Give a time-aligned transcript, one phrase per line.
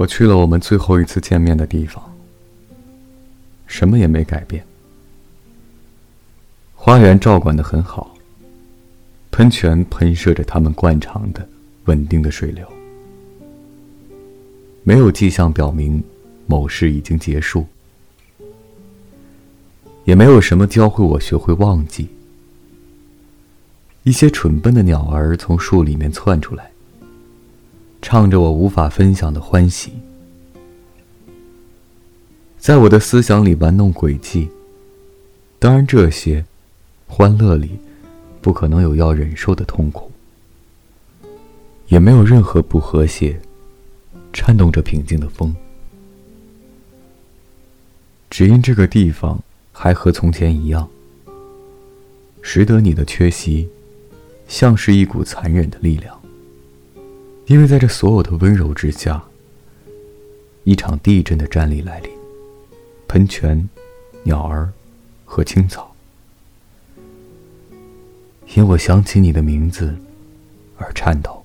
[0.00, 2.02] 我去了我们最后一次见面的地方，
[3.66, 4.64] 什么也没改变。
[6.74, 8.16] 花园照管的很好，
[9.30, 11.46] 喷泉喷射着它们惯常的、
[11.84, 12.66] 稳定的水流，
[14.84, 16.02] 没有迹象表明
[16.46, 17.66] 某事已经结束，
[20.04, 22.08] 也没有什么教会我学会忘记。
[24.04, 26.69] 一些蠢笨的鸟儿从树里面窜出来。
[28.02, 29.92] 唱着我无法分享的欢喜，
[32.58, 34.48] 在我的思想里玩弄诡计。
[35.58, 36.44] 当然，这些
[37.06, 37.78] 欢乐里
[38.40, 40.10] 不可能有要忍受的痛苦，
[41.88, 43.38] 也没有任何不和谐，
[44.32, 45.54] 颤动着平静的风。
[48.30, 49.38] 只因这个地方
[49.72, 50.88] 还和从前一样，
[52.40, 53.68] 使得你的缺席，
[54.48, 56.19] 像是一股残忍的力量。
[57.50, 59.20] 因为在这所有的温柔之下，
[60.62, 62.08] 一场地震的战力来临，
[63.08, 63.68] 喷泉、
[64.22, 64.70] 鸟儿
[65.24, 65.92] 和青草，
[68.54, 69.92] 因我想起你的名字
[70.78, 71.39] 而颤抖。